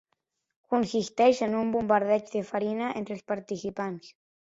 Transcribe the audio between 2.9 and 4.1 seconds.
entre els participants.